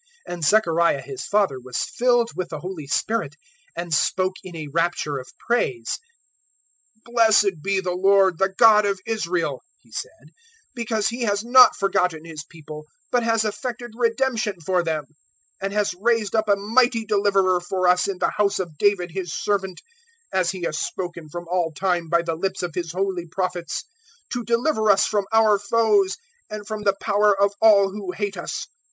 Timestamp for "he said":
9.81-10.31